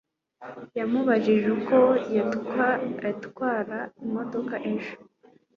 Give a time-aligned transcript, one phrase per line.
[0.77, 1.77] yamubajije uko
[3.09, 4.93] yatwara imodoka ejo